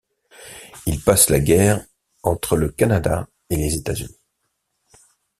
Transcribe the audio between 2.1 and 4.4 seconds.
entre le Canada et les États-Unis.